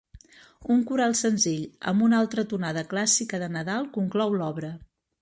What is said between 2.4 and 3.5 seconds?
tonada clàssica